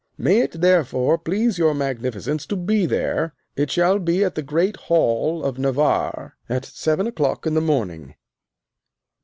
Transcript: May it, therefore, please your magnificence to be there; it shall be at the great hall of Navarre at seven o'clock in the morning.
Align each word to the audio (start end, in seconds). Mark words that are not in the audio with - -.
May 0.17 0.39
it, 0.39 0.61
therefore, 0.61 1.19
please 1.19 1.59
your 1.59 1.75
magnificence 1.75 2.43
to 2.47 2.55
be 2.55 2.87
there; 2.87 3.35
it 3.55 3.69
shall 3.69 3.99
be 3.99 4.23
at 4.23 4.33
the 4.33 4.41
great 4.41 4.75
hall 4.75 5.43
of 5.43 5.59
Navarre 5.59 6.37
at 6.49 6.65
seven 6.65 7.05
o'clock 7.05 7.45
in 7.45 7.53
the 7.53 7.61
morning. 7.61 8.15